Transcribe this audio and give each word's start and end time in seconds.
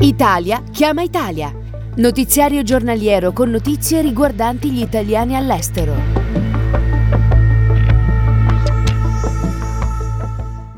Italia 0.00 0.62
chiama 0.70 1.02
Italia. 1.02 1.52
Notiziario 1.96 2.62
giornaliero 2.62 3.32
con 3.32 3.50
notizie 3.50 4.00
riguardanti 4.00 4.70
gli 4.70 4.80
italiani 4.80 5.36
all'estero. 5.36 6.19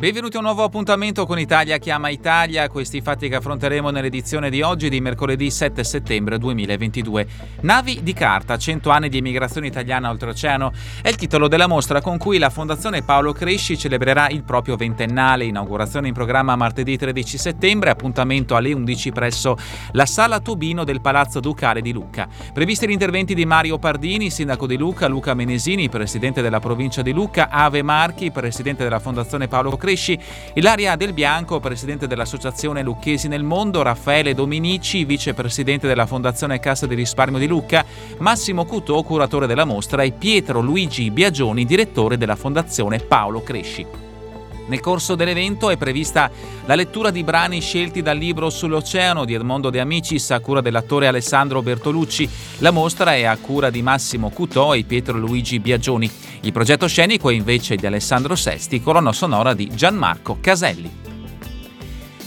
Benvenuti 0.03 0.35
a 0.35 0.41
un 0.41 0.47
nuovo 0.47 0.65
appuntamento 0.65 1.27
con 1.27 1.39
Italia 1.39 1.79
Chiama 1.79 2.09
Italia, 2.09 2.69
questi 2.69 3.01
fatti 3.01 3.29
che 3.29 3.37
affronteremo 3.37 3.91
nell'edizione 3.91 4.51
di 4.51 4.61
oggi 4.61 4.89
di 4.89 5.01
mercoledì 5.01 5.49
7 5.49 5.85
settembre 5.85 6.39
2022. 6.39 7.27
Navi 7.61 8.01
di 8.03 8.13
carta, 8.13 8.59
100 8.59 8.91
anni 8.91 9.09
di 9.09 9.19
emigrazione 9.19 9.69
italiana 9.69 10.11
oltreoceano, 10.11 10.73
è 11.03 11.09
il 11.09 11.15
titolo 11.15 11.47
della 11.47 11.69
mostra 11.69 12.01
con 12.01 12.19
cui 12.19 12.39
la 12.39 12.51
Fondazione 12.51 13.05
Paolo 13.05 13.33
Cresci 13.33 13.79
celebrerà 13.79 14.29
il 14.29 14.43
proprio 14.43 14.75
ventennale, 14.75 15.45
inaugurazione 15.45 16.09
in 16.09 16.15
programma 16.15 16.57
martedì 16.57 16.99
13 16.99 17.39
settembre, 17.39 17.91
appuntamento 17.91 18.57
alle 18.57 18.73
11 18.73 19.13
presso 19.13 19.57
la 19.93 20.05
Sala 20.05 20.41
Tubino 20.41 20.83
del 20.83 21.01
Palazzo 21.01 21.39
Ducale 21.39 21.81
di 21.81 21.93
Lucca. 21.93 22.27
Previsti 22.53 22.89
gli 22.89 22.91
interventi 22.91 23.35
di 23.35 23.47
Mario 23.47 23.79
Pardini, 23.79 24.31
sindaco 24.31 24.67
di 24.67 24.77
Lucca, 24.77 25.07
Luca 25.07 25.35
Menesini, 25.35 25.89
presidente 25.89 26.43
della 26.43 26.59
provincia 26.59 27.03
di 27.03 27.13
Lucca, 27.13 27.51
Ave 27.51 27.83
Marchi, 27.83 28.33
presidente 28.33 28.83
della 28.83 28.99
Fondazione 28.99 29.47
Paolo 29.47 29.77
Cresci, 29.77 29.91
Cresci, 29.93 30.19
Ilaria 30.55 30.97
Del 30.97 31.13
Bianco, 31.13 31.61
presidente 31.61 32.07
dell'Associazione 32.07 32.83
Lucchesi 32.83 33.29
nel 33.29 33.43
Mondo, 33.43 33.83
Raffaele 33.83 34.33
Dominici, 34.33 35.05
vicepresidente 35.05 35.87
della 35.87 36.07
Fondazione 36.07 36.61
Cassa 36.61 36.87
di 36.87 36.95
Risparmio 36.95 37.39
di 37.39 37.47
Lucca, 37.47 37.85
Massimo 38.19 38.65
Cutò, 38.65 39.03
curatore 39.03 39.47
della 39.47 39.67
mostra, 39.67 40.03
e 40.03 40.13
Pietro 40.13 40.61
Luigi 40.61 41.11
Biagioni, 41.11 41.67
direttore 41.67 42.17
della 42.17 42.37
Fondazione 42.37 43.01
Paolo 43.01 43.43
Cresci. 43.43 44.12
Nel 44.67 44.81
corso 44.81 45.15
dell'evento 45.15 45.71
è 45.71 45.77
prevista 45.77 46.31
la 46.65 46.75
lettura 46.75 47.11
di 47.11 47.25
brani 47.25 47.61
scelti 47.61 48.03
dal 48.03 48.17
libro 48.17 48.49
Sull'Oceano 48.51 49.25
di 49.25 49.35
Edmondo 49.35 49.71
De 49.71 49.81
Amicis 49.81 50.31
a 50.31 50.41
cura 50.41 50.61
dell'attore 50.61 51.07
Alessandro 51.07 51.63
Bertolucci. 51.63 52.29
La 52.59 52.71
mostra 52.71 53.15
è 53.15 53.25
a 53.25 53.37
cura 53.37 53.71
di 53.71 53.83
Massimo 53.83 54.31
Cutò 54.31 54.75
e 54.75 54.85
Pietro 54.85 55.19
Luigi 55.19 55.59
Biagioni. 55.59 56.11
Il 56.43 56.53
progetto 56.53 56.87
scenico 56.87 57.31
è 57.31 57.35
invece 57.35 57.77
di 57.77 57.87
Alessandro 57.87 58.35
Sesti, 58.35 58.81
colonna 58.81 59.13
sonora 59.13 59.55
di 59.55 59.69
Gianmarco 59.75 60.39
Caselli. 60.41 61.12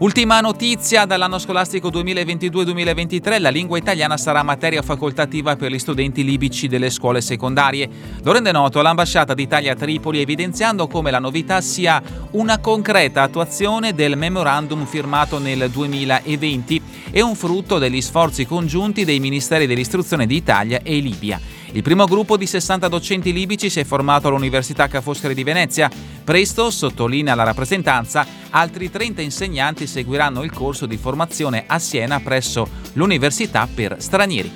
Ultima 0.01 0.41
notizia 0.41 1.05
dall'anno 1.05 1.37
scolastico 1.37 1.89
2022-2023, 1.89 3.39
la 3.39 3.51
lingua 3.51 3.77
italiana 3.77 4.17
sarà 4.17 4.41
materia 4.41 4.81
facoltativa 4.81 5.55
per 5.55 5.71
gli 5.71 5.77
studenti 5.77 6.23
libici 6.23 6.67
delle 6.67 6.89
scuole 6.89 7.21
secondarie. 7.21 7.87
Lo 8.23 8.31
rende 8.31 8.51
noto 8.51 8.81
l'ambasciata 8.81 9.35
d'Italia 9.35 9.73
a 9.73 9.75
Tripoli 9.75 10.19
evidenziando 10.19 10.87
come 10.87 11.11
la 11.11 11.19
novità 11.19 11.61
sia 11.61 12.01
una 12.31 12.57
concreta 12.57 13.21
attuazione 13.21 13.93
del 13.93 14.17
memorandum 14.17 14.87
firmato 14.87 15.37
nel 15.37 15.69
2020 15.69 16.81
e 17.11 17.21
un 17.21 17.35
frutto 17.35 17.77
degli 17.77 18.01
sforzi 18.01 18.47
congiunti 18.47 19.05
dei 19.05 19.19
Ministeri 19.19 19.67
dell'Istruzione 19.67 20.25
d'Italia 20.25 20.79
e 20.81 20.97
Libia. 20.97 21.39
Il 21.73 21.83
primo 21.83 22.05
gruppo 22.05 22.35
di 22.35 22.45
60 22.45 22.89
docenti 22.89 23.31
libici 23.31 23.69
si 23.69 23.79
è 23.79 23.85
formato 23.85 24.27
all'Università 24.27 24.87
Ca' 24.87 24.99
Foscari 24.99 25.33
di 25.33 25.43
Venezia. 25.43 25.89
Presto, 26.23 26.69
sottolinea 26.69 27.33
la 27.33 27.43
rappresentanza, 27.43 28.25
altri 28.49 28.91
30 28.91 29.21
insegnanti 29.21 29.87
seguiranno 29.87 30.43
il 30.43 30.51
corso 30.51 30.85
di 30.85 30.97
formazione 30.97 31.63
a 31.67 31.79
Siena 31.79 32.19
presso 32.19 32.67
l'Università 32.93 33.69
per 33.73 33.95
stranieri. 33.99 34.51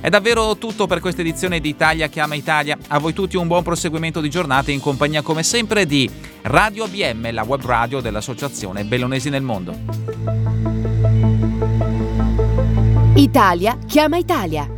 È 0.00 0.08
davvero 0.08 0.56
tutto 0.56 0.86
per 0.86 1.00
questa 1.00 1.20
edizione 1.20 1.60
di 1.60 1.68
Italia 1.68 2.06
Chiama 2.06 2.34
Italia. 2.34 2.78
A 2.88 2.98
voi 2.98 3.12
tutti 3.12 3.36
un 3.36 3.46
buon 3.46 3.62
proseguimento 3.62 4.22
di 4.22 4.30
giornata 4.30 4.70
in 4.70 4.80
compagnia 4.80 5.20
come 5.20 5.42
sempre 5.42 5.84
di 5.84 6.08
Radio 6.42 6.84
ABM, 6.84 7.30
la 7.32 7.42
web 7.42 7.62
radio 7.62 8.00
dell'Associazione 8.00 8.84
Bellonesi 8.84 9.28
nel 9.28 9.42
Mondo. 9.42 9.76
Italia 13.16 13.76
chiama 13.86 14.16
Italia. 14.16 14.77